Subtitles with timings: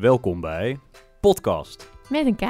[0.00, 0.78] Welkom bij
[1.20, 2.40] Podcast Met een K.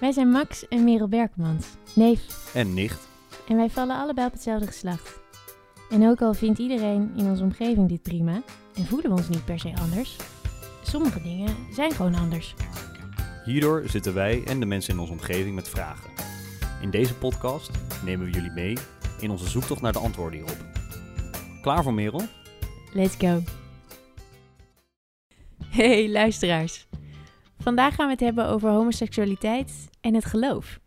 [0.00, 2.50] Wij zijn Max en Merel Berkmans, neef.
[2.54, 3.08] en nicht.
[3.48, 5.20] En wij vallen allebei op hetzelfde geslacht.
[5.90, 8.42] En ook al vindt iedereen in onze omgeving dit prima
[8.74, 10.16] en voelen we ons niet per se anders,
[10.82, 12.54] sommige dingen zijn gewoon anders.
[13.44, 16.10] Hierdoor zitten wij en de mensen in onze omgeving met vragen.
[16.82, 17.70] In deze podcast
[18.04, 18.76] nemen we jullie mee
[19.20, 20.64] in onze zoektocht naar de antwoorden hierop.
[21.62, 22.22] Klaar voor Merel?
[22.92, 23.42] Let's go.
[25.76, 26.86] Hey luisteraars.
[27.58, 30.80] Vandaag gaan we het hebben over homoseksualiteit en het geloof.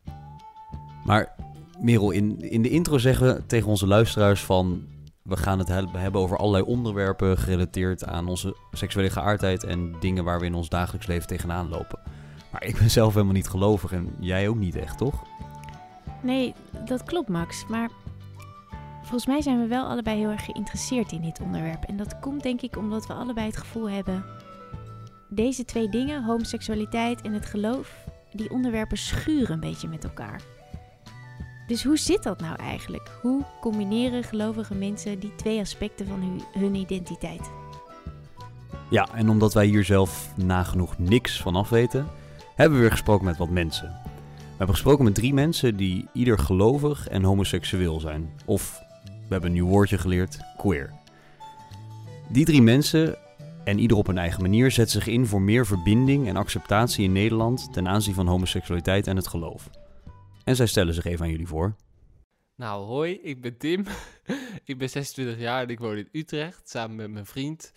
[1.03, 1.35] Maar
[1.79, 4.87] Merel, in, in de intro zeggen we tegen onze luisteraars van...
[5.21, 9.63] We gaan het he- hebben over allerlei onderwerpen gerelateerd aan onze seksuele geaardheid...
[9.63, 11.99] en dingen waar we in ons dagelijks leven tegenaan lopen.
[12.51, 15.23] Maar ik ben zelf helemaal niet gelovig en jij ook niet echt, toch?
[16.23, 16.53] Nee,
[16.85, 17.89] dat klopt Max, maar
[18.99, 21.83] volgens mij zijn we wel allebei heel erg geïnteresseerd in dit onderwerp.
[21.83, 24.25] En dat komt denk ik omdat we allebei het gevoel hebben,
[25.29, 30.41] deze twee dingen, homoseksualiteit en het geloof, die onderwerpen schuren een beetje met elkaar.
[31.67, 33.11] Dus hoe zit dat nou eigenlijk?
[33.21, 37.49] Hoe combineren gelovige mensen die twee aspecten van hu- hun identiteit?
[38.89, 42.07] Ja, en omdat wij hier zelf nagenoeg niks van af weten,
[42.55, 43.87] hebben we weer gesproken met wat mensen.
[44.33, 48.29] We hebben gesproken met drie mensen die ieder gelovig en homoseksueel zijn.
[48.45, 50.93] Of, we hebben een nieuw woordje geleerd, queer.
[52.29, 53.17] Die drie mensen,
[53.69, 57.11] en ieder op een eigen manier, zetten zich in voor meer verbinding en acceptatie in
[57.11, 59.69] Nederland ten aanzien van homoseksualiteit en het geloof.
[60.43, 61.75] En zij stellen zich even aan jullie voor.
[62.55, 63.85] Nou, hoi, ik ben Tim.
[64.63, 66.69] ik ben 26 jaar en ik woon in Utrecht.
[66.69, 67.73] Samen met mijn vriend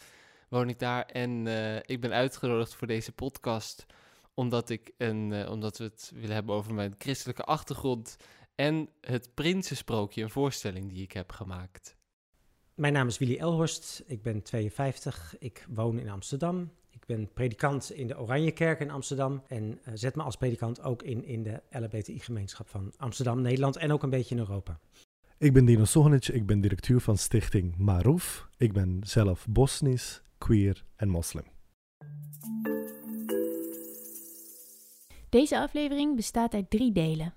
[0.48, 1.04] woon ik daar.
[1.04, 3.86] En eh, ik ben uitgenodigd voor deze podcast
[4.34, 8.16] omdat, ik een, eh, omdat we het willen hebben over mijn christelijke achtergrond
[8.54, 11.96] en het Prinsensprookje, een voorstelling die ik heb gemaakt.
[12.74, 16.70] Mijn naam is Willy Elhorst, ik ben 52, ik woon in Amsterdam.
[16.90, 21.02] Ik ben predikant in de Oranjekerk in Amsterdam en eh, zet me als predikant ook
[21.02, 24.78] in in de LHBTI-gemeenschap van Amsterdam, Nederland en ook een beetje in Europa.
[25.38, 28.48] Ik ben Dino Sohanic, ik ben directeur van stichting Maruf.
[28.56, 31.44] Ik ben zelf Bosnisch, queer en moslim.
[35.28, 37.34] Deze aflevering bestaat uit drie delen.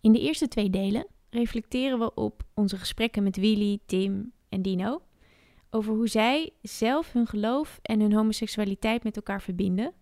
[0.00, 5.02] In de eerste twee delen reflecteren we op onze gesprekken met Willy, Tim en Dino
[5.70, 9.92] over hoe zij zelf hun geloof en hun homoseksualiteit met elkaar verbinden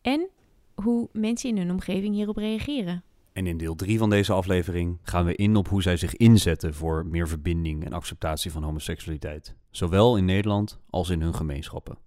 [0.00, 0.30] en
[0.74, 3.04] hoe mensen in hun omgeving hierop reageren.
[3.32, 6.74] En in deel 3 van deze aflevering gaan we in op hoe zij zich inzetten
[6.74, 9.54] voor meer verbinding en acceptatie van homoseksualiteit.
[9.70, 11.98] Zowel in Nederland als in hun gemeenschappen.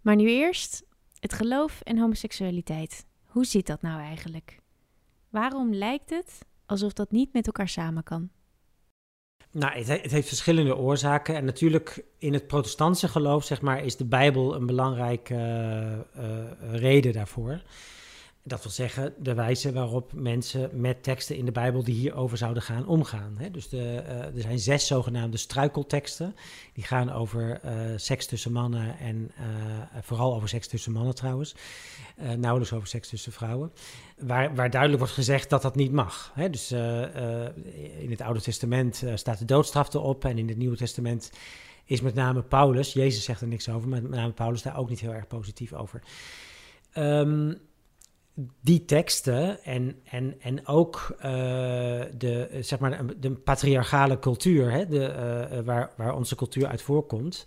[0.00, 0.86] Maar nu eerst
[1.18, 3.06] het geloof en homoseksualiteit.
[3.24, 4.58] Hoe zit dat nou eigenlijk?
[5.28, 8.30] Waarom lijkt het alsof dat niet met elkaar samen kan?
[9.52, 13.84] Nou, het, he- het heeft verschillende oorzaken en natuurlijk in het protestantse geloof, zeg maar,
[13.84, 16.00] is de Bijbel een belangrijke eh, eh,
[16.72, 17.60] reden daarvoor.
[18.44, 22.62] Dat wil zeggen, de wijze waarop mensen met teksten in de Bijbel die hierover zouden
[22.62, 23.38] gaan omgaan.
[23.52, 26.34] Dus de, eh, er zijn zes zogenaamde struikelteksten.
[26.72, 29.44] Die gaan over eh, seks tussen mannen en eh,
[30.02, 31.54] vooral over seks tussen mannen trouwens.
[32.36, 33.72] Nauwelijks over seks tussen vrouwen.
[34.18, 36.32] Waar, waar duidelijk wordt gezegd dat dat niet mag.
[36.34, 36.50] Hè?
[36.50, 36.72] Dus
[37.98, 41.30] in het Oude Testament staat de doodstraf erop en in het Nieuwe Testament
[41.84, 44.88] is met name Paulus, Jezus zegt er niks over, maar met name Paulus daar ook
[44.88, 46.02] niet heel erg positief over.
[46.92, 47.54] Ehm,
[48.60, 51.30] die teksten en, en, en ook eh,
[52.18, 56.82] de, zeg maar de, patriarchale cultuur, hè, de, eh, eh, waar, waar onze cultuur uit
[56.82, 57.46] voorkomt.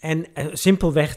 [0.00, 1.16] En simpelweg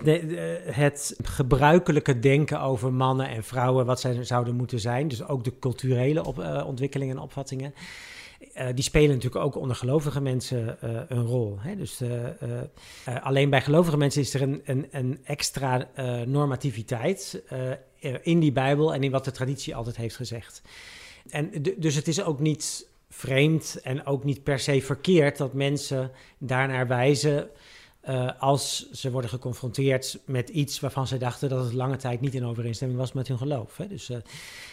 [0.76, 5.08] het gebruikelijke denken over mannen en vrouwen, wat zij zouden moeten zijn.
[5.08, 7.74] Dus ook de culturele op, ontwikkelingen en opvattingen.
[8.74, 11.58] die spelen natuurlijk ook onder gelovige mensen een rol.
[11.60, 11.76] Hè?
[11.76, 12.02] Dus
[13.22, 15.88] alleen bij gelovige mensen is er een, een, een extra
[16.26, 17.44] normativiteit
[18.22, 20.62] in die Bijbel en in wat de traditie altijd heeft gezegd.
[21.30, 26.12] En dus het is ook niet vreemd en ook niet per se verkeerd dat mensen
[26.38, 27.50] daarnaar wijzen
[28.02, 32.34] eh, als ze worden geconfronteerd met iets waarvan ze dachten dat het lange tijd niet
[32.34, 33.78] in overeenstemming was met hun geloof.
[33.78, 33.88] Hè?
[33.88, 34.18] Dus, eh,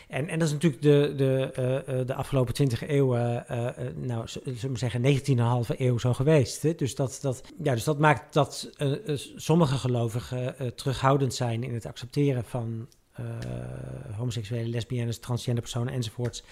[0.08, 3.96] en, en dat is natuurlijk de, de, eh, eh, de afgelopen twintig eeuwen, eh, eh,
[3.96, 6.62] nou, zullen we zeggen, 19,5 eeuw zo geweest.
[6.62, 6.74] Hè?
[6.74, 11.62] Dus, dat, dat, ja, dus dat maakt dat eh, eh, sommige gelovigen eh, terughoudend zijn
[11.62, 16.42] in het accepteren van eh, homoseksuele, lesbiennes, transgender personen enzovoorts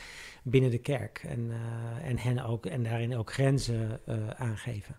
[0.42, 1.24] binnen de kerk.
[1.28, 4.96] En, eh, en hen ook, en daarin ook grenzen eh, aangeven.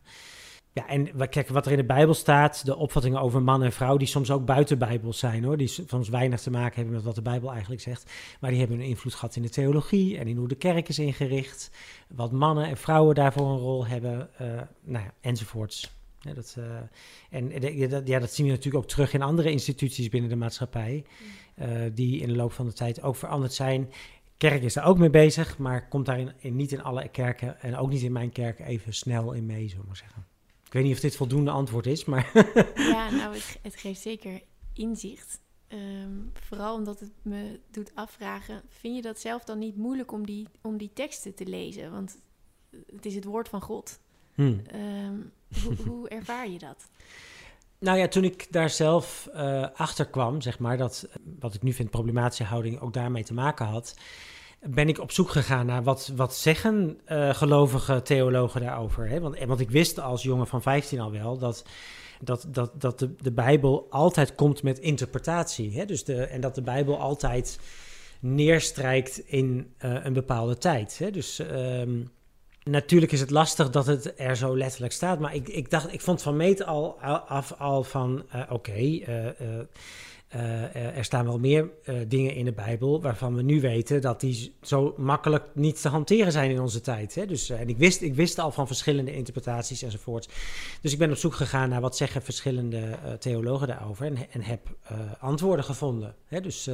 [0.73, 3.97] Ja, en kijk, wat er in de Bijbel staat, de opvattingen over man en vrouw,
[3.97, 7.15] die soms ook buiten Bijbels zijn hoor, die soms weinig te maken hebben met wat
[7.15, 10.37] de Bijbel eigenlijk zegt, maar die hebben een invloed gehad in de theologie en in
[10.37, 11.71] hoe de kerk is ingericht,
[12.07, 14.47] wat mannen en vrouwen daarvoor een rol hebben, eh,
[14.83, 15.96] nou ja, enzovoorts.
[16.19, 16.79] Ja, dat, uh,
[17.29, 20.35] en ja dat, ja, dat zien we natuurlijk ook terug in andere instituties binnen de
[20.35, 21.05] maatschappij,
[21.55, 23.91] uh, die in de loop van de tijd ook veranderd zijn.
[24.37, 27.77] Kerk is daar ook mee bezig, maar komt daar in, niet in alle kerken en
[27.77, 30.25] ook niet in mijn kerk even snel in mee, zullen we maar zeggen.
[30.65, 32.31] Ik weet niet of dit voldoende antwoord is, maar...
[32.75, 34.41] ja, nou, het, het geeft zeker
[34.73, 35.39] inzicht.
[35.69, 40.25] Um, vooral omdat het me doet afvragen, vind je dat zelf dan niet moeilijk om
[40.25, 41.91] die, om die teksten te lezen?
[41.91, 42.17] Want
[42.95, 43.99] het is het woord van God.
[44.37, 44.61] Hmm.
[44.75, 45.31] Um,
[45.63, 46.89] hoe, hoe, ervaar je dat?
[47.79, 51.07] Nou ja, toen ik daar zelf uh, achter kwam, zeg maar, dat
[51.39, 53.97] wat ik nu vind problematische houding ook daarmee te maken had,
[54.59, 59.09] ben ik op zoek gegaan naar wat, wat zeggen uh, gelovige theologen daarover.
[59.09, 59.19] Hè?
[59.19, 61.65] Want, want ik wist als jongen van 15 al wel dat
[62.21, 65.77] dat, dat, dat de, de Bijbel altijd komt met interpretatie.
[65.77, 65.85] Hè?
[65.85, 67.59] Dus de, en dat de Bijbel altijd
[68.19, 70.97] neerstrijkt in uh, een bepaalde tijd.
[70.97, 71.11] Hè?
[71.11, 72.11] Dus um,
[72.69, 75.19] natuurlijk is het lastig dat het er zo letterlijk staat.
[75.19, 78.53] Maar ik, ik dacht, ik vond van meet al af al van uh, oké.
[78.53, 79.59] Okay, uh,
[80.35, 84.19] uh, er staan wel meer uh, dingen in de Bijbel waarvan we nu weten dat
[84.19, 87.15] die zo makkelijk niet te hanteren zijn in onze tijd.
[87.15, 87.25] Hè?
[87.25, 90.29] Dus, en ik wist, ik wist al van verschillende interpretaties enzovoort.
[90.81, 94.59] Dus ik ben op zoek gegaan naar wat zeggen verschillende theologen daarover en, en heb
[95.19, 96.15] antwoorden gevonden.
[96.25, 96.41] Hè?
[96.41, 96.69] Dus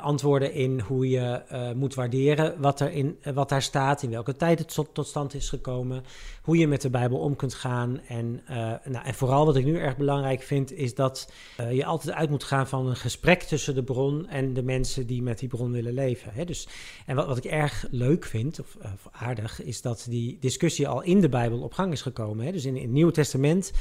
[0.00, 1.42] antwoorden in hoe je
[1.76, 5.34] moet waarderen wat, er in, wat daar staat, in welke tijd het tot, tot, stand
[5.34, 6.04] is gekomen,
[6.42, 8.00] hoe je met de Bijbel om kunt gaan.
[8.08, 8.42] En,
[8.84, 11.32] nou, en vooral wat ik nu erg belangrijk vind, is dat
[11.70, 15.22] je altijd uit moet gaan van een gesprek tussen de bron en de mensen die
[15.22, 16.32] met die bron willen leven.
[16.34, 16.44] Hè?
[16.44, 16.68] Dus,
[17.06, 21.02] en wat, wat ik erg leuk vind, of, of, aardig, is dat die discussie al
[21.02, 22.46] in de Bijbel op gang is gekomen.
[22.46, 22.52] Hè?
[22.52, 23.72] Dus in, het Nieuwe Testament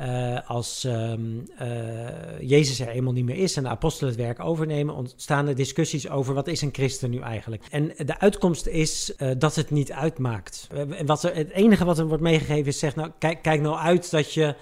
[0.00, 4.40] uh, als um, uh, Jezus er eenmaal niet meer is en de apostelen het werk
[4.40, 7.64] overnemen, ontstaan er discussies over wat is een christen nu eigenlijk.
[7.70, 10.68] En de uitkomst is dat het niet uitmaakt.
[11.04, 14.10] Wat er, het enige wat er wordt meegegeven is, zeg nou, kijk, kijk nou uit
[14.10, 14.54] dat je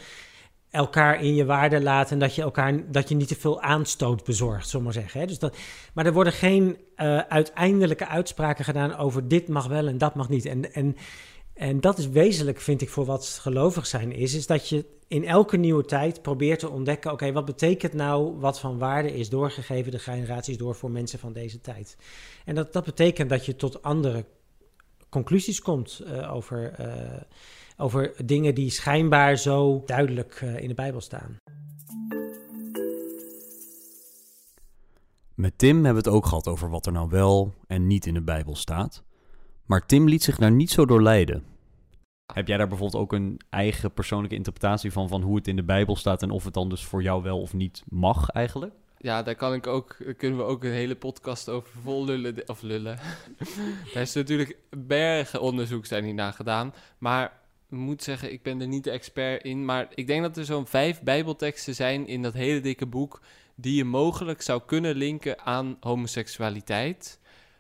[0.79, 4.25] elkaar in je waarde laat en dat je elkaar dat je niet te veel aanstoot
[4.25, 5.21] bezorgt, zomaar zeggen.
[5.21, 5.27] Hè?
[5.27, 5.57] Dus dat,
[5.95, 6.79] maar er worden geen
[7.29, 10.45] uiteindelijke uitspraken gedaan over dit mag wel en dat mag niet.
[10.45, 10.97] En, en
[11.59, 15.25] en dat is wezenlijk, vind ik, voor wat gelovig zijn is, is dat je in
[15.25, 19.93] elke nieuwe tijd probeert te ontdekken, oké, wat betekent nou wat van waarde is doorgegeven
[19.93, 21.97] de generaties door voor mensen van deze tijd?
[22.45, 24.25] En dat, dat betekent dat je tot andere
[25.09, 26.87] conclusies komt uh, over, uh,
[27.81, 31.37] over dingen die schijnbaar zo duidelijk uh, in de Bijbel staan.
[35.35, 38.15] Met Tim hebben we het ook gehad over wat er nou wel en niet in
[38.15, 39.03] de Bijbel staat.
[39.67, 41.45] Maar Tim liet zich daar niet zo door leiden.
[42.33, 45.65] Heb jij daar bijvoorbeeld ook een eigen persoonlijke interpretatie van, van hoe het in de
[45.65, 48.75] Bijbel staat en of het dan dus voor jou wel of niet mag eigenlijk?
[48.99, 52.49] Ja, daar kan ik ook, kunnen we ook een hele podcast over vol lullen.
[52.49, 52.99] Of lullen.
[53.93, 56.75] daar is natuurlijk bergen onderzoek zijn hierna gedaan.
[56.99, 57.33] Maar
[57.69, 59.65] moet zeggen, ik ben er niet de expert in.
[59.65, 63.21] Maar ik denk dat er zo'n vijf Bijbelteksten zijn in dat hele dikke boek.
[63.61, 67.19] die je mogelijk zou kunnen linken aan homoseksualiteit.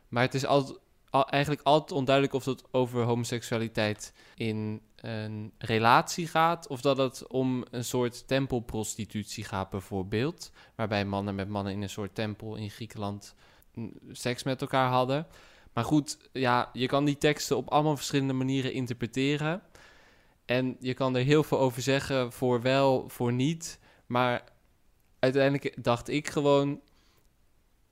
[0.08, 0.78] Maar het is altijd
[1.10, 7.64] eigenlijk altijd onduidelijk of het over homoseksualiteit in een relatie gaat of dat het om
[7.70, 13.34] een soort tempelprostitutie gaat bijvoorbeeld, waarbij mannen met mannen in een soort tempel in Griekenland
[14.10, 15.26] seks met elkaar hadden.
[15.72, 19.62] Maar goed, ja, je kan die teksten op allemaal verschillende manieren interpreteren.
[20.48, 23.78] En je kan er heel veel over zeggen, voor wel, voor niet.
[24.06, 24.44] Maar
[25.18, 26.80] uiteindelijk dacht ik gewoon,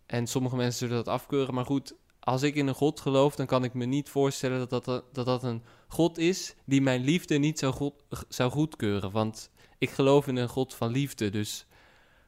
[0.06, 3.46] en sommige mensen zullen dat afkeuren, maar goed, als ik in een God geloof, dan
[3.46, 7.38] kan ik me niet voorstellen dat dat, dat, dat een God is die mijn liefde
[7.38, 7.94] niet zou, goed,
[8.28, 9.10] zou goedkeuren.
[9.10, 11.30] Want ik geloof in een God van liefde.
[11.30, 11.66] Dus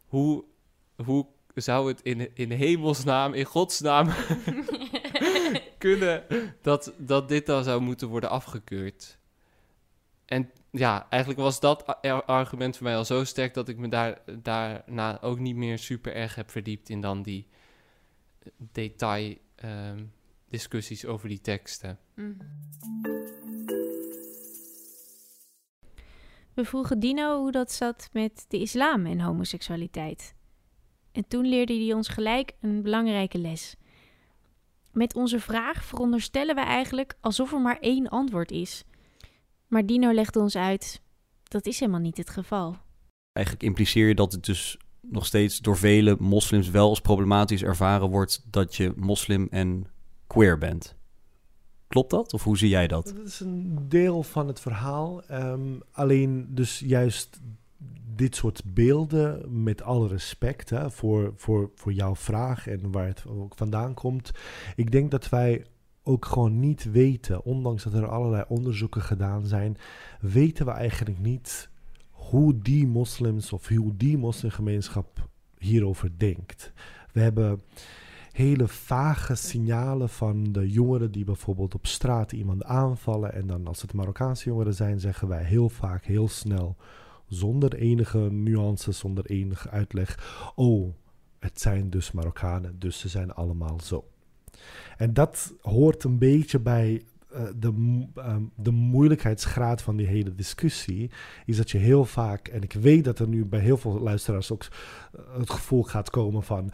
[0.06, 0.44] hoe,
[1.04, 4.08] hoe zou het in, in hemelsnaam, in godsnaam
[5.78, 6.24] kunnen
[6.62, 9.17] dat, dat dit dan zou moeten worden afgekeurd?
[10.28, 14.18] En ja, eigenlijk was dat argument voor mij al zo sterk dat ik me daar,
[14.42, 17.48] daarna ook niet meer super erg heb verdiept in dan die
[18.72, 20.04] detail Ehm,
[20.48, 21.98] discussies over die teksten.
[22.14, 22.32] Mhm.
[26.54, 30.34] We vroegen Dino hoe dat zat met de islam en homoseksualiteit.
[31.12, 33.76] En toen leerde hij ons gelijk een belangrijke les.
[34.92, 38.84] Met onze vraag veronderstellen we eigenlijk alsof er maar één antwoord is.
[39.68, 41.00] Maar Dino legde ons uit:
[41.42, 42.76] dat is helemaal niet het geval.
[43.32, 48.10] Eigenlijk impliceer je dat het dus nog steeds door vele moslims wel als problematisch ervaren
[48.10, 49.86] wordt dat je moslim en
[50.26, 50.96] queer bent.
[51.88, 52.32] Klopt dat?
[52.32, 53.12] Of hoe zie jij dat?
[53.16, 55.22] Dat is een deel van het verhaal.
[55.24, 57.40] Ehm, alleen dus juist
[58.14, 63.24] dit soort beelden, met alle respect hè, voor, voor, voor jouw vraag en waar het
[63.26, 64.30] ook vandaan komt.
[64.76, 65.64] Ik denk dat wij
[66.08, 69.76] ook gewoon niet weten, ondanks dat er allerlei onderzoeken gedaan zijn,
[70.20, 71.70] weten we eigenlijk niet
[72.10, 76.72] hoe die moslims of hoe die moslimgemeenschap hierover denkt.
[77.12, 77.62] We hebben
[78.32, 83.32] hele vage signalen van de jongeren die bijvoorbeeld op straat iemand aanvallen.
[83.32, 86.76] En dan als het Marokkaanse jongeren zijn, zeggen wij heel vaak heel snel,
[87.26, 90.94] zonder enige nuances, zonder enige uitleg, oh,
[91.38, 94.04] het zijn dus Marokkanen, dus ze zijn allemaal zo.
[94.96, 97.02] En dat hoort een beetje bij
[97.32, 97.68] uh, de,
[98.16, 101.10] um, de moeilijkheidsgraad van die hele discussie.
[101.44, 104.52] Is dat je heel vaak, en ik weet dat er nu bij heel veel luisteraars
[104.52, 106.70] ook uh, het gevoel gaat komen van.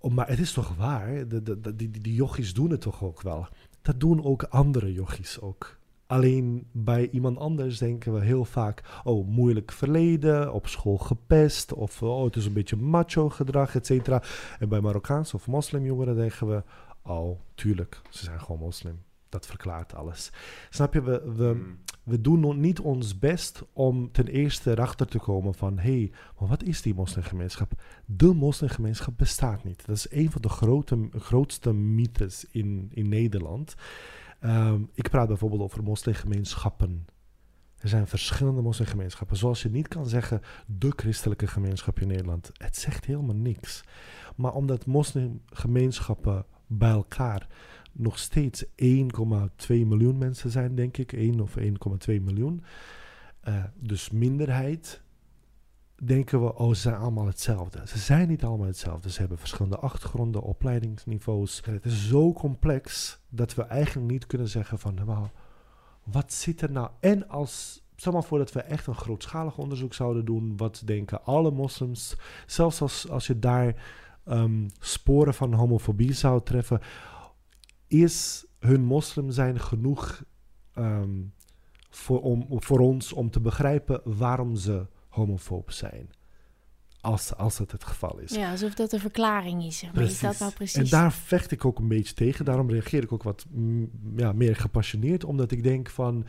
[0.00, 1.28] Oh, maar het is toch waar?
[1.28, 3.46] De, de, de, die, die jochies doen het toch ook wel?
[3.82, 5.76] Dat doen ook andere jochies ook.
[6.06, 12.02] Alleen bij iemand anders denken we heel vaak, oh, moeilijk verleden, op school gepest, of
[12.02, 14.22] oh, het is een beetje macho gedrag, et cetera.
[14.58, 16.62] En bij Marokkaanse of moslimjongeren denken we,
[17.08, 19.02] oh, tuurlijk, ze zijn gewoon moslim.
[19.28, 20.32] Dat verklaart alles.
[20.70, 21.78] Snap je, we, we, Hmm.
[22.02, 26.48] we doen niet ons best om ten eerste erachter te komen van, hé, hey, maar
[26.48, 27.72] wat is die moslimgemeenschap?
[28.06, 29.86] De moslimgemeenschap bestaat niet.
[29.86, 33.74] Dat is een van de grote, grootste mythes in, in Nederland.
[34.40, 37.06] Um, ik praat bijvoorbeeld over moslimgemeenschappen.
[37.78, 39.36] Er zijn verschillende moslimgemeenschappen.
[39.36, 42.50] Zoals je niet kan zeggen de christelijke gemeenschap in Nederland.
[42.52, 43.84] Het zegt helemaal niks.
[44.36, 47.46] Maar omdat moslimgemeenschappen bij elkaar
[47.98, 48.70] nog steeds 1,2
[49.68, 51.12] miljoen mensen zijn, denk ik.
[51.12, 51.64] 1 of 1,2
[52.06, 52.64] miljoen.
[53.48, 55.02] Uh, dus minderheid.
[56.02, 57.82] Denken we, oh, ze zijn allemaal hetzelfde.
[57.86, 59.10] Ze zijn niet allemaal hetzelfde.
[59.10, 61.62] Ze hebben verschillende achtergronden, opleidingsniveaus.
[61.64, 65.26] Het is zo complex dat we eigenlijk niet kunnen zeggen van, nou,
[66.02, 66.90] wat zit er nou?
[67.00, 71.24] En als, stel maar voor dat we echt een grootschalig onderzoek zouden doen, wat denken
[71.24, 73.74] alle moslims, zelfs als, als je daar
[74.30, 76.80] um, sporen van homofobie zou treffen,
[77.86, 80.24] is hun moslim zijn genoeg
[80.74, 81.32] um,
[81.90, 86.10] voor, om, voor ons om te begrijpen waarom ze homofoob zijn.
[87.00, 88.34] Als, als het het geval is.
[88.34, 89.82] Ja, alsof dat een verklaring is.
[89.82, 90.14] Maar precies.
[90.14, 90.76] is dat nou precies?
[90.76, 92.44] En daar vecht ik ook een beetje tegen.
[92.44, 95.24] Daarom reageer ik ook wat mm, ja, meer gepassioneerd.
[95.24, 96.26] Omdat ik denk van...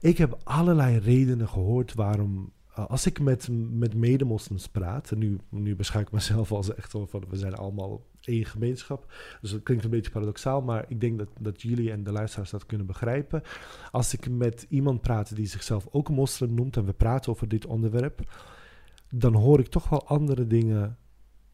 [0.00, 2.52] Ik heb allerlei redenen gehoord waarom...
[2.88, 5.10] Als ik met, met medemoslims praat...
[5.10, 7.08] En nu, nu beschouw ik mezelf als echt van...
[7.28, 9.12] We zijn allemaal één gemeenschap.
[9.40, 10.62] Dus dat klinkt een beetje paradoxaal.
[10.62, 13.42] Maar ik denk dat, dat jullie en de luisteraars dat kunnen begrijpen.
[13.90, 16.76] Als ik met iemand praat die zichzelf ook moslim noemt...
[16.76, 18.22] En we praten over dit onderwerp
[19.10, 20.98] dan hoor ik toch wel andere dingen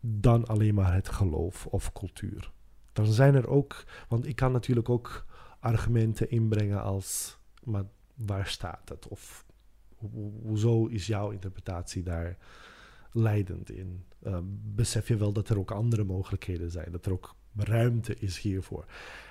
[0.01, 2.53] dan alleen maar het geloof of cultuur.
[2.93, 5.27] Dan zijn er ook, want ik kan natuurlijk ook
[5.61, 9.09] argumenten inbrengen als, maar waar staat het?
[9.09, 9.46] Of
[10.13, 12.37] ho hoezo is jouw interpretatie daar
[13.13, 14.05] leidend in?
[14.23, 14.39] Uh,
[14.75, 18.85] besef je wel dat er ook andere mogelijkheden zijn, dat er ook ruimte is hiervoor.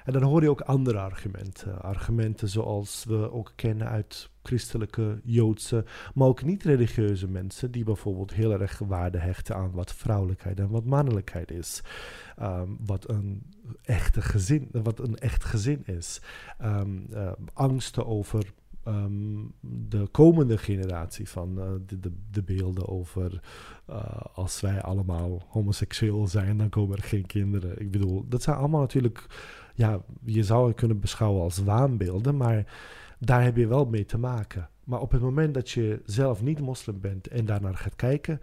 [0.04, 1.82] En dan hoor je ook andere argumenten.
[1.82, 8.52] Argumenten zoals we ook kennen uit christelijke, joodse, maar ook niet-religieuze mensen die bijvoorbeeld heel
[8.52, 11.82] erg waarde hechten aan wat vrouwelijkheid en wat mannelijkheid is.
[12.42, 13.44] Um, wat een
[13.82, 16.22] echte gezin, wat een echt gezin is.
[16.62, 18.54] Uh, angsten over
[18.88, 19.54] um,
[19.88, 23.42] de komende generatie van uh, de, de, de, beelden over
[23.90, 27.82] uh, als wij allemaal homoseksueel zijn, dan komen er geen kinderen.
[27.82, 29.26] Ik bedoel, dat zijn allemaal natuurlijk,
[29.76, 32.74] ja, je zou het kunnen beschouwen als waanbeelden, maar
[33.20, 34.70] daar heb je wel mee te maken.
[34.84, 38.42] Maar op het moment dat je zelf niet moslim bent en daarnaar gaat kijken,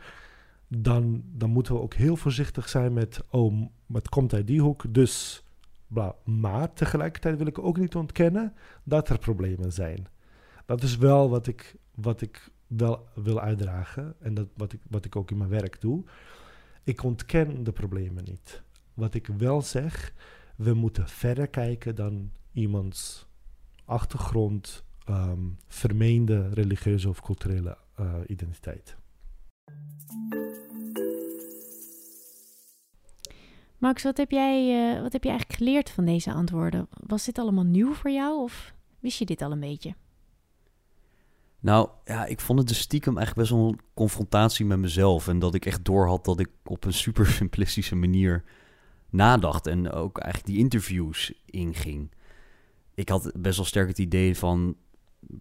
[0.68, 4.84] dan, dan moeten we ook heel voorzichtig zijn met, oh, het komt uit die hoek,
[4.88, 5.44] dus
[5.86, 6.14] bla.
[6.24, 10.06] Maar tegelijkertijd wil ik ook niet ontkennen dat er problemen zijn.
[10.72, 15.04] Dat is wel wat ik, wat ik wel wil uitdragen en dat, wat, ik, wat
[15.04, 16.04] ik ook in mijn werk doe.
[16.84, 18.62] Ik ontken de problemen niet.
[18.94, 20.12] Wat ik wel zeg,
[20.56, 23.26] we moeten verder kijken dan iemands
[23.84, 28.96] achtergrond, um, vermeende religieuze of culturele uh, identiteit.
[33.78, 36.88] Max, wat heb, jij, uh, wat heb je eigenlijk geleerd van deze antwoorden?
[36.90, 39.94] Was dit allemaal nieuw voor jou of wist je dit al een beetje?
[41.62, 45.28] Nou ja, ik vond het dus stiekem eigenlijk best wel een confrontatie met mezelf.
[45.28, 48.44] En dat ik echt doorhad dat ik op een super simplistische manier
[49.10, 49.66] nadacht.
[49.66, 52.10] En ook eigenlijk die interviews inging.
[52.94, 54.76] Ik had best wel sterk het idee van.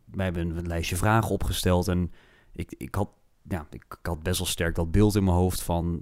[0.06, 1.88] Wij hebben een lijstje vragen opgesteld.
[1.88, 2.12] En
[2.52, 3.10] ik, ik, had,
[3.48, 6.02] ja, ik, ik had best wel sterk dat beeld in mijn hoofd van.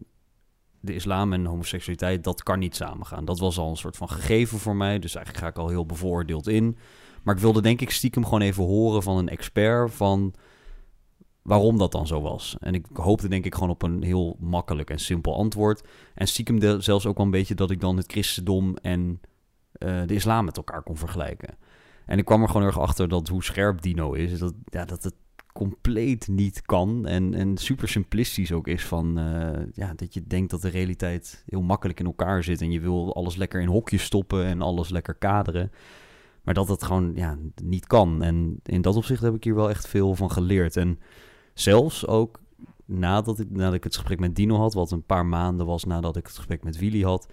[0.82, 3.26] De islam en homoseksualiteit, dat kan niet samengaan.
[3.26, 5.00] Dat was al een soort van gegeven voor mij.
[5.00, 6.78] Dus eigenlijk ga ik al heel bevooroordeeld in.
[7.24, 10.34] Maar ik wilde denk ik stiekem gewoon even horen van een expert van
[11.42, 12.58] waarom dat dan zo was.
[12.60, 15.88] En ik hoopte denk ik gewoon op een heel makkelijk en simpel antwoord.
[16.14, 19.22] En stiekem zelfs ook wel een beetje dat ik dan het christendom en
[19.72, 21.58] eh, de islam met elkaar kon vergelijken.
[22.06, 25.04] En ik kwam er gewoon erg achter dat hoe scherp Dino is, dat, ja, dat
[25.04, 25.16] het
[25.54, 30.52] compleet niet kan en, en super simplistisch ook is van eh, ja, dat je denkt
[30.52, 34.04] dat de realiteit heel makkelijk in elkaar zit en je wil alles lekker in hokjes
[34.04, 35.72] stoppen en alles lekker kaderen.
[36.50, 38.24] Maar dat het gewoon ja, niet kan.
[38.24, 40.78] En in dat opzicht heb ik hier wel echt veel van geleerd.
[40.78, 41.00] En
[41.54, 42.40] zelfs ook
[42.86, 46.16] nadat ik, nadat ik het gesprek met Dino had, wat een paar maanden was nadat
[46.16, 47.28] ik het gesprek met Willy had,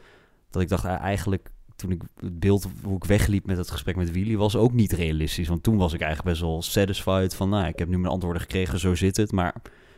[0.50, 3.96] dat ik dacht eh, eigenlijk toen ik het beeld hoe ik wegliep met het gesprek
[3.96, 5.48] met Willy was ook niet realistisch.
[5.48, 8.42] Want toen was ik eigenlijk best wel satisfied van, nou, ik heb nu mijn antwoorden
[8.42, 9.32] gekregen, zo zit het.
[9.32, 9.54] Maar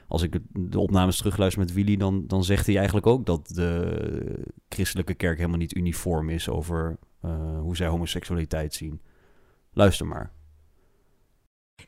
[0.09, 4.45] als ik de opnames terugluister met Willy, dan, dan zegt hij eigenlijk ook dat de
[4.69, 9.01] christelijke kerk helemaal niet uniform is over uh, hoe zij homoseksualiteit zien.
[9.73, 10.33] Luister maar.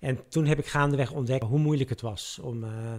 [0.00, 2.94] En toen heb ik gaandeweg ontdekt hoe moeilijk het was om, uh,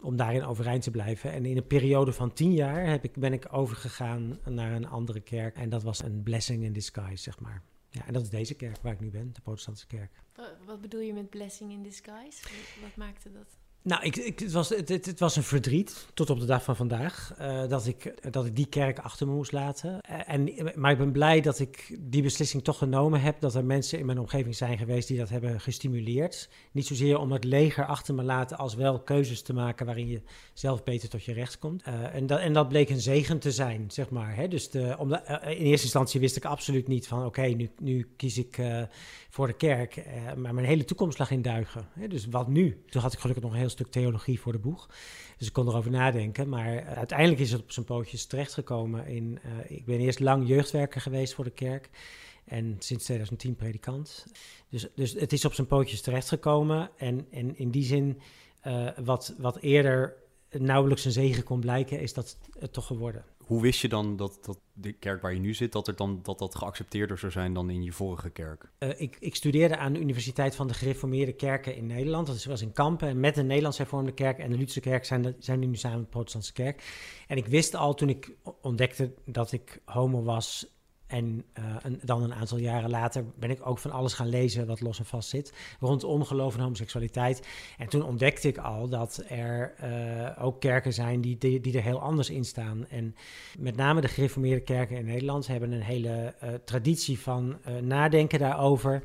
[0.00, 1.32] om daarin overeind te blijven.
[1.32, 5.20] En in een periode van tien jaar heb ik, ben ik overgegaan naar een andere
[5.20, 5.56] kerk.
[5.56, 7.62] En dat was een blessing in disguise, zeg maar.
[7.88, 10.22] Ja, en dat is deze kerk waar ik nu ben, de protestantse kerk.
[10.66, 12.42] Wat bedoel je met blessing in disguise?
[12.82, 13.59] Wat maakte dat?
[13.82, 16.76] Nou, ik, ik, het, was, het, het, was een verdriet tot op de dag van
[16.76, 20.00] vandaag uh, dat, ik, dat ik die kerk achter me moest laten.
[20.10, 23.40] Uh, en, maar ik ben blij dat ik die beslissing toch genomen heb.
[23.40, 26.48] Dat er mensen in mijn omgeving zijn geweest die dat hebben gestimuleerd.
[26.72, 30.20] Niet zozeer om het leger achter me laten als wel keuzes te maken waarin je
[30.52, 31.86] zelf beter tot je recht komt.
[31.86, 34.36] Uh, en, dat, en dat bleek een zegen te zijn, zeg maar.
[34.36, 34.48] Hè?
[34.48, 38.38] Dus de, om in eerste instantie wist ik absoluut niet van oké, nu, nu kies
[38.38, 38.58] ik
[39.30, 40.04] voor de kerk.
[40.36, 41.88] maar mijn hele toekomst lag in duigen.
[42.08, 42.82] Dus wat nu?
[42.86, 44.88] Toen had ik gelukkig nog een heel stuk theologie voor de boeg.
[45.38, 46.48] Dus ik kon erover nadenken.
[46.48, 49.06] Maar uiteindelijk is het op zijn pootjes terechtgekomen.
[49.06, 51.90] In, uh, ik ben eerst lang jeugdwerker geweest voor de kerk.
[52.44, 54.26] En sinds 2010 predikant.
[54.68, 56.90] Dus, dus het is op zijn pootjes terechtgekomen.
[56.96, 58.20] En, en in die zin,
[59.04, 60.16] wat, wat eerder
[60.58, 63.24] nauwelijks een zegen kon blijken, is dat het toch geworden.
[63.50, 66.20] Hoe wist je dan dat, dat de kerk waar je nu zit, dat, er dan,
[66.22, 68.70] dat dat geaccepteerder zou zijn dan in je vorige kerk?
[68.78, 72.26] Uh, ik, ik, studeerde aan de Universiteit van de Gereformeerde Kerken in Nederland.
[72.26, 73.08] Dat was in Kampen.
[73.08, 75.76] En met de Nederlands hervormde kerk en de Lutherse kerk zijn, de, zijn die nu
[75.76, 76.82] samen de protestantse kerk.
[77.26, 80.66] En ik wist al toen ik ontdekte dat ik homo was
[81.10, 84.66] en uh, een, dan een aantal jaren later ben ik ook van alles gaan lezen
[84.66, 85.52] wat los en vast zit.
[85.80, 87.46] Rondom geloof en homoseksualiteit.
[87.78, 92.00] En toen ontdekte ik al dat er uh, ook kerken zijn die, die, er heel
[92.00, 92.86] anders in staan.
[92.88, 93.14] En
[93.58, 99.02] met name de gereformeerde kerken in Nederland hebben een hele uh, traditie van nadenken daarover.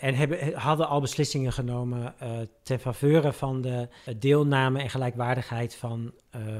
[0.00, 2.14] en hebben, hadden al beslissingen genomen
[2.62, 6.12] ten faveur van de deelname en gelijkwaardigheid van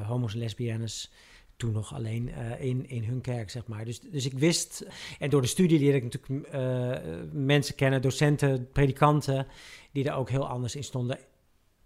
[0.07, 1.11] homo's en lesbiennes
[1.63, 3.85] toen nog alleen uh, in, in hun kerk, zeg maar.
[3.85, 4.87] Dus, dus ik wist,
[5.19, 6.97] en door de studie leerde ik natuurlijk uh,
[7.33, 9.47] mensen kennen, docenten, predikanten,
[9.93, 11.19] die er ook heel anders in stonden.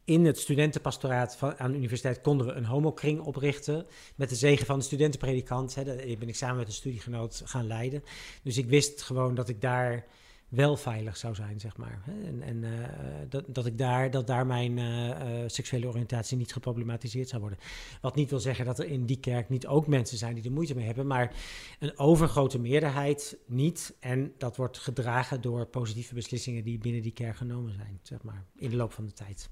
[0.05, 3.87] In het studentenpastoraat van, aan de universiteit konden we een homokring oprichten.
[4.15, 5.75] Met de zegen van de studentenpredikant.
[5.75, 8.03] Hè, dat ben ik samen met een studiegenoot gaan leiden.
[8.43, 10.07] Dus ik wist gewoon dat ik daar
[10.49, 12.03] wel veilig zou zijn, zeg maar.
[12.25, 12.89] En, en uh,
[13.29, 15.15] dat, dat, ik daar, dat daar mijn uh, uh,
[15.47, 17.59] seksuele oriëntatie niet geproblematiseerd zou worden.
[18.01, 20.53] Wat niet wil zeggen dat er in die kerk niet ook mensen zijn die er
[20.53, 21.35] moeite mee hebben, maar
[21.79, 23.97] een overgrote meerderheid niet.
[24.01, 28.45] En dat wordt gedragen door positieve beslissingen die binnen die kerk genomen zijn, zeg maar,
[28.57, 29.49] in de loop van de tijd.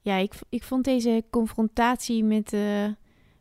[0.00, 2.52] Ja, ik, ik vond deze confrontatie met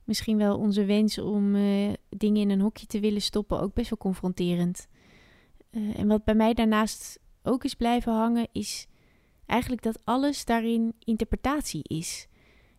[0.04, 3.90] misschien wel onze wens om uh, dingen in een hokje te willen stoppen ook best
[3.90, 4.88] wel confronterend.
[5.72, 8.88] Uh, en wat bij mij daarnaast ook is blijven hangen, is
[9.46, 12.28] eigenlijk dat alles daarin interpretatie is.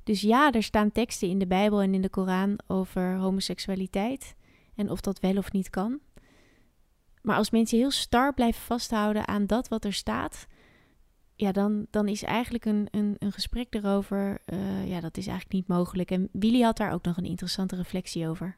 [0.03, 4.35] Dus ja, er staan teksten in de Bijbel en in de Koran over homoseksualiteit
[4.75, 6.01] en of dat wel of niet kan.
[7.23, 10.47] Maar als mensen heel star blijven vasthouden aan dat wat er staat,
[11.37, 15.57] ja, dan, dan is eigenlijk een, een, een gesprek erover, uh, ja, dat is eigenlijk
[15.57, 16.11] niet mogelijk.
[16.11, 18.57] En Willy had daar ook nog een interessante reflectie over.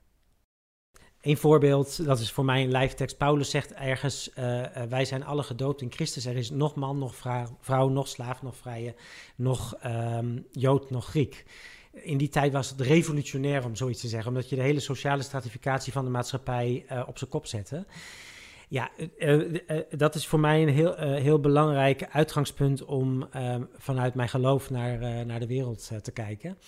[1.20, 3.16] Een voorbeeld, dat is voor mij een live tekst.
[3.16, 6.26] Paulus zegt ergens, uh, uh, wij zijn alle gedoopt in Christus.
[6.26, 7.14] Er is nog man, nog
[7.60, 8.94] vrouw, nog slaaf, nog vrije,
[9.36, 11.44] nog um, Jood, nog Griek.
[11.92, 15.22] In die tijd was het revolutionair om zoiets te zeggen, omdat je de hele sociale
[15.22, 17.86] stratificatie van de maatschappij op zijn kop zette.
[18.68, 24.14] Ja, uh, uh, dat is voor mij een heel, heel belangrijk uitgangspunt om ehm, vanuit
[24.14, 26.58] mijn geloof naar, naar de wereld te kijken.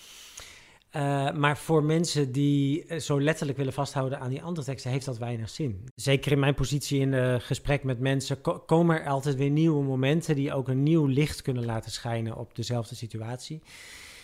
[1.39, 5.49] maar voor mensen die zo letterlijk willen vasthouden aan die andere teksten, heeft dat weinig
[5.49, 5.83] zin.
[5.95, 10.35] Zeker in mijn positie in gesprek met mensen ko komen er altijd weer nieuwe momenten
[10.35, 13.61] die ook een nieuw licht kunnen laten schijnen op dezelfde situatie.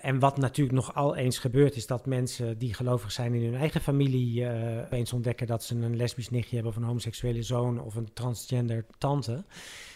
[0.06, 3.82] En wat natuurlijk nogal eens gebeurt, is dat mensen die gelovig zijn in hun eigen
[3.82, 7.96] familie uh, opeens ontdekken dat ze een lesbisch nichtje hebben of een homoseksuele zoon of
[7.96, 9.44] een transgender tante.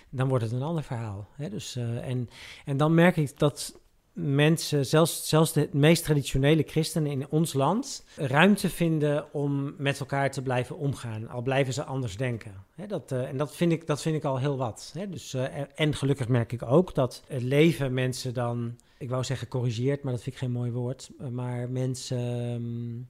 [0.09, 1.27] Dan wordt het een ander verhaal.
[1.35, 1.49] Hè?
[1.49, 2.29] Dus, uh, en,
[2.65, 3.79] en dan merk ik dat
[4.13, 10.31] mensen, zelfs, zelfs de meest traditionele christenen in ons land, ruimte vinden om met elkaar
[10.31, 12.53] te blijven omgaan, al blijven ze anders denken.
[12.87, 14.93] dat, uh, en dat vind, ik, dat vind ik al heel wat.
[15.09, 15.45] dus, uh,
[15.75, 20.13] en gelukkig merk ik ook dat het leven mensen dan, ik wou zeggen corrigeert, maar
[20.13, 22.19] dat vind ik geen mooi woord, maar mensen.
[22.19, 23.09] Um,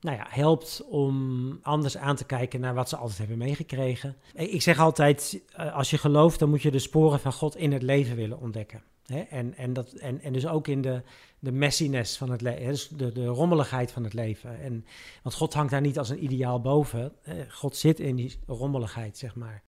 [0.00, 4.16] nou ja, helpt om anders aan te kijken naar wat ze altijd hebben meegekregen.
[4.34, 5.40] Ik zeg altijd,
[5.72, 8.82] als je gelooft, dan moet je de sporen van God in het leven willen ontdekken.
[9.28, 11.02] En, en, dat, en, en dus ook in de,
[11.38, 14.60] de messiness van het leven, dus de, de rommeligheid van het leven.
[14.60, 14.84] En,
[15.22, 17.12] want God hangt daar niet als een ideaal boven.
[17.48, 19.62] God zit in die rommeligheid, zeg maar.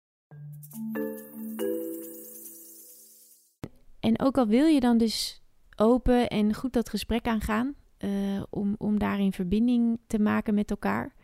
[4.03, 5.43] En ook al wil je dan dus
[5.77, 11.15] open en goed dat gesprek aangaan, uh, om, om daarin verbinding te maken met elkaar.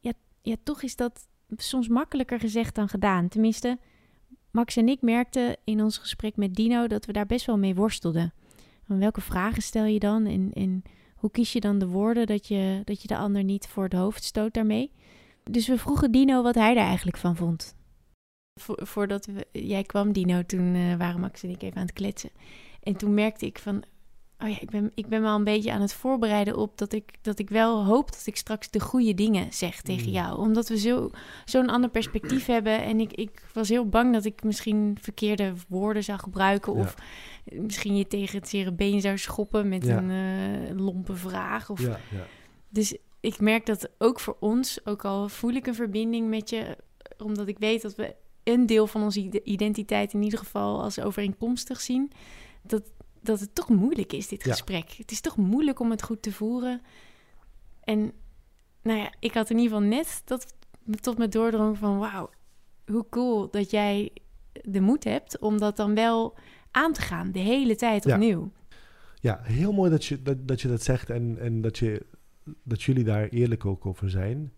[0.00, 3.28] Ja, ja, toch is dat soms makkelijker gezegd dan gedaan.
[3.28, 3.78] Tenminste,
[4.50, 7.74] Max en ik merkten in ons gesprek met Dino dat we daar best wel mee
[7.74, 8.32] worstelden.
[8.86, 10.82] Van welke vragen stel je dan en, en
[11.16, 13.92] hoe kies je dan de woorden dat je, dat je de ander niet voor het
[13.92, 14.92] hoofd stoot daarmee?
[15.50, 17.74] Dus we vroegen Dino wat hij er eigenlijk van vond.
[18.64, 22.30] Voordat we, jij kwam, Dino, toen uh, waren Max en ik even aan het kletsen.
[22.82, 23.82] En toen merkte ik van,
[24.38, 26.92] oh ja, ik ben, ik ben me al een beetje aan het voorbereiden op dat
[26.92, 30.12] ik, dat ik wel hoop dat ik straks de goede dingen zeg tegen mm.
[30.12, 30.38] jou.
[30.38, 31.10] Omdat we zo,
[31.44, 32.82] zo'n ander perspectief hebben.
[32.82, 36.72] En ik, ik was heel bang dat ik misschien verkeerde woorden zou gebruiken.
[36.72, 36.94] Of
[37.44, 41.70] misschien je tegen het zere been zou schoppen met een uh, lompe vraag.
[41.70, 41.80] Of...
[41.80, 41.98] Ja,
[42.68, 46.76] dus ik merk dat ook voor ons, ook al voel ik een verbinding met je,
[47.18, 51.80] omdat ik weet dat we een deel van onze identiteit in ieder geval als overeenkomstig
[51.80, 52.12] zien.
[52.62, 52.82] Dat,
[53.20, 54.90] dat het toch moeilijk is, dit gesprek.
[54.90, 56.80] Het is toch moeilijk om het goed te voeren.
[57.84, 58.12] En
[58.82, 60.54] nou ja, ik had in ieder geval net dat
[61.00, 61.98] tot me doordrong van...
[61.98, 62.30] wauw,
[62.86, 64.12] hoe cool dat jij
[64.62, 66.36] de moed hebt om dat dan wel
[66.70, 68.52] aan te gaan, de hele tijd opnieuw.
[69.20, 72.06] Ja, heel mooi dat je dat, dat, je dat zegt en, en dat, je,
[72.62, 74.52] dat jullie daar eerlijk ook over zijn.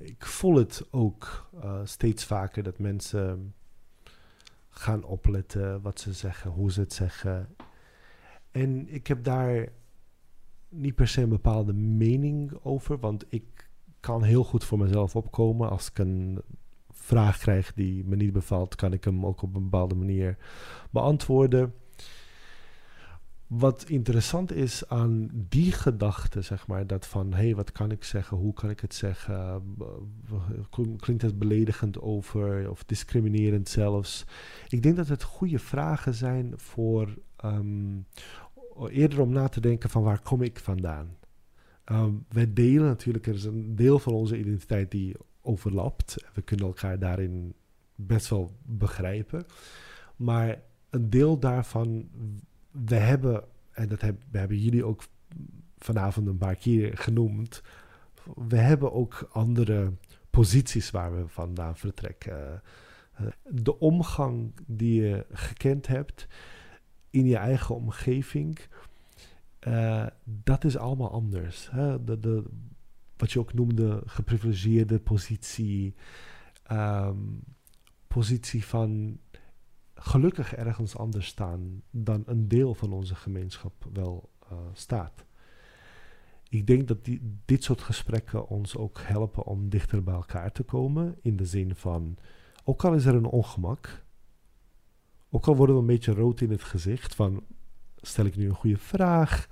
[0.00, 3.54] Ik voel het ook uh, steeds vaker dat mensen
[4.68, 7.48] gaan opletten wat ze zeggen, hoe ze het zeggen.
[8.50, 9.68] En ik heb daar
[10.68, 15.70] niet per se een bepaalde mening over, want ik kan heel goed voor mezelf opkomen.
[15.70, 16.42] Als ik een
[16.90, 20.36] vraag krijg die me niet bevalt, kan ik hem ook op een bepaalde manier
[20.90, 21.74] beantwoorden.
[23.46, 28.04] Wat interessant is aan die gedachte, zeg maar, dat van hé, hey, wat kan ik
[28.04, 29.62] zeggen, hoe kan ik het zeggen,
[30.96, 34.24] klinkt het beledigend over of discriminerend zelfs.
[34.68, 38.06] Ik denk dat het goede vragen zijn voor um,
[38.88, 41.16] eerder om na te denken van waar kom ik vandaan.
[41.92, 46.16] Um, wij delen natuurlijk, er is een deel van onze identiteit die overlapt.
[46.34, 47.54] We kunnen elkaar daarin
[47.94, 49.46] best wel begrijpen.
[50.16, 52.08] Maar een deel daarvan,
[52.84, 55.02] we hebben, en dat hebben jullie ook
[55.78, 57.62] vanavond een paar keer genoemd,
[58.34, 59.92] we hebben ook andere
[60.30, 62.62] posities waar we vandaan vertrekken.
[63.44, 66.26] De omgang die je gekend hebt,
[67.10, 68.58] in je eigen omgeving,
[69.60, 71.70] uh, dat is allemaal anders.
[71.70, 72.04] Hè?
[72.04, 72.44] De, de,
[73.16, 75.94] wat je ook noemde, geprivilegeerde positie,
[76.72, 77.42] um,
[78.06, 79.18] positie van
[79.98, 85.24] gelukkig ergens anders staan dan een deel van onze gemeenschap wel uh, staat.
[86.48, 90.62] Ik denk dat die, dit soort gesprekken ons ook helpen om dichter bij elkaar te
[90.62, 91.18] komen.
[91.22, 92.16] In de zin van,
[92.64, 94.04] ook al is er een ongemak,
[95.30, 97.44] ook al worden we een beetje rood in het gezicht van
[97.96, 99.48] stel ik nu een goede vraag?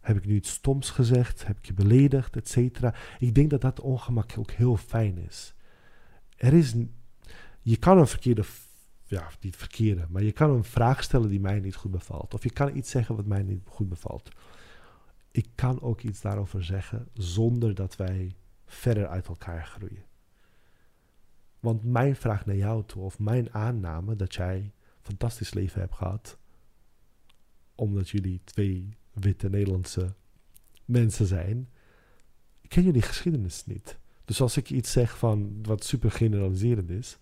[0.00, 1.46] Heb ik nu iets stoms gezegd?
[1.46, 2.36] Heb ik je beledigd?
[2.36, 2.94] Etcetera.
[3.18, 5.54] Ik denk dat dat ongemak ook heel fijn is.
[6.36, 6.74] Er is,
[7.62, 8.44] je kan een verkeerde,
[9.06, 12.34] ja, niet verkeerde, maar je kan een vraag stellen die mij niet goed bevalt.
[12.34, 14.28] Of je kan iets zeggen wat mij niet goed bevalt.
[15.30, 20.04] Ik kan ook iets daarover zeggen zonder dat wij verder uit elkaar groeien.
[21.60, 26.38] Want mijn vraag naar jou toe, of mijn aanname dat jij fantastisch leven hebt gehad.
[27.74, 30.14] Omdat jullie twee witte Nederlandse
[30.84, 31.68] mensen zijn.
[32.60, 33.98] Ik ken jullie geschiedenis niet.
[34.24, 37.18] Dus als ik iets zeg van wat super generaliserend is,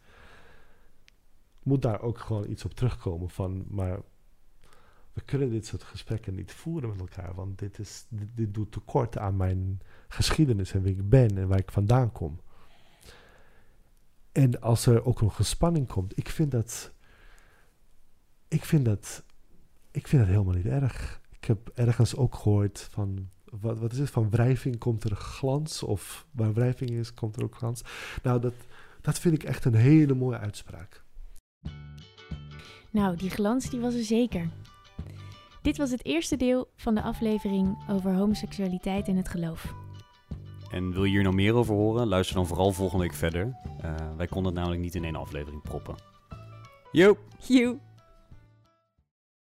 [1.65, 4.01] moet daar ook gewoon iets op terugkomen van, maar
[5.13, 9.19] we kunnen dit soort gesprekken niet voeren met elkaar, want dit, is, dit, doet tekort
[9.19, 12.41] aan mijn geschiedenis en wie ik ben en waar ik vandaan kom.
[14.33, 16.93] En als er ook een gespanning komt, ik vind dat
[18.55, 19.25] ik vind dat,
[19.91, 21.21] ik vind dat helemaal niet erg.
[21.31, 25.83] Ik heb ergens ook gehoord van, wat, wat is het, van wrijving komt er glans,
[25.83, 27.83] of waar wrijving is, komt er ook glans.
[28.23, 28.55] Nou, dat,
[29.01, 31.04] dat vind ik echt een hele mooie uitspraak.
[32.95, 34.49] Nou, die glans die was er zeker.
[35.63, 39.75] Dit was het eerste deel van de aflevering over homoseksualiteit en het geloof.
[40.71, 42.07] En wil je hier nou meer over horen?
[42.07, 43.57] Luister dan vooral volgende week verder.
[43.85, 45.95] Uh, wij konden het namelijk niet in één aflevering proppen.
[46.93, 47.17] Yo!
[47.47, 47.79] You.